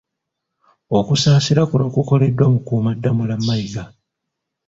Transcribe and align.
Okusaasira 0.97 1.61
kuno 1.69 1.85
kukoleddwa 1.95 2.45
Mukuumaddamula 2.53 3.35
Mayiga. 3.45 3.83